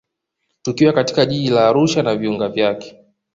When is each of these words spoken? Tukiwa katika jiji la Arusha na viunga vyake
Tukiwa 0.61 0.93
katika 0.93 1.25
jiji 1.25 1.49
la 1.49 1.67
Arusha 1.67 2.03
na 2.03 2.15
viunga 2.15 2.49
vyake 2.49 2.97